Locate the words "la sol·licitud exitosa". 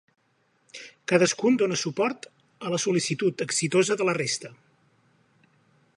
2.77-3.99